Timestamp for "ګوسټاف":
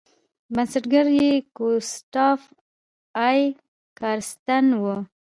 1.57-2.41